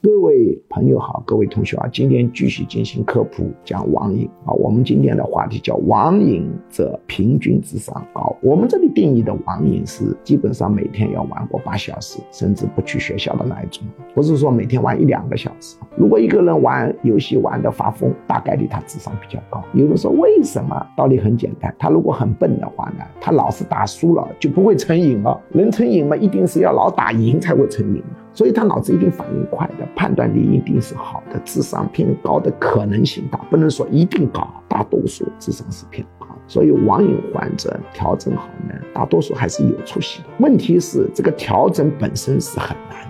[0.00, 4.52] 各位朋友好，各位同学啊，今天继续进行科普讲网瘾啊。
[4.52, 8.36] 我们今天的话题叫网瘾者平均智商高。
[8.40, 13.84] 我们这里定义的网瘾是基本上每天要玩过八小时，甚至不去学校的那一种，
[14.14, 15.76] 不是说每天玩一两个小时。
[15.96, 19.60] 如果一个人玩游戏玩的发疯，大概率他智商比较高。
[19.74, 20.86] 有人说为什么？
[20.96, 25.40] 道理很简单，他如果很笨的话呢，他老是打输了就不会成瘾了。
[25.50, 28.02] 人成瘾嘛，一定是要老打赢才会成瘾。
[28.38, 36.26] 所以他脑子一定反应快的，判断力一定是好的，智商偏高的可能性大，不能说一定高，大多数智商是偏高。
[36.46, 40.28] 所以网瘾患者调整好呢，大多数还是有出息的。
[40.38, 43.07] 问题是这个调整本身是很难。